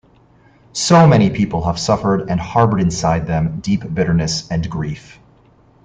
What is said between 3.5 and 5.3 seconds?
deep bitterness and grief.